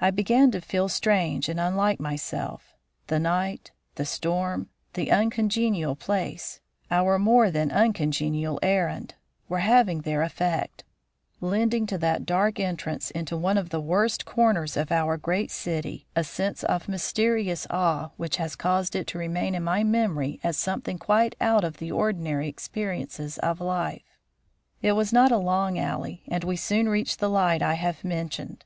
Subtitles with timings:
[0.00, 2.74] I began to feel strange and unlike myself.
[3.06, 9.14] The night, the storm, the uncongenial place, our more than uncongenial errand,
[9.48, 10.82] were having their effect,
[11.40, 16.08] lending to that dark entrance into one of the worst corners of our great city
[16.16, 20.56] a sense of mysterious awe which has caused it to remain in my memory as
[20.56, 24.18] something quite out of the ordinary experiences of life.
[24.80, 28.64] It was not a long alley, and we soon reached the light I have mentioned.